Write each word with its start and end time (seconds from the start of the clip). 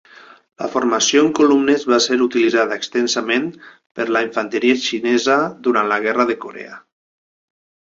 La 0.61 0.69
formació 0.75 1.21
en 1.25 1.29
columnes 1.39 1.85
va 1.91 1.99
ser 2.07 2.17
utilitzada 2.27 2.79
extensament 2.83 3.47
per 4.01 4.09
la 4.17 4.27
infanteria 4.31 4.83
xinesa 4.89 5.41
durant 5.69 5.95
la 5.95 6.05
Guerra 6.09 6.31
de 6.35 6.43
Corea. 6.45 6.85